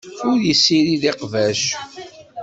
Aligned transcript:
Ur 0.29 0.37
yessirid 0.41 1.03
iqbac. 1.11 1.61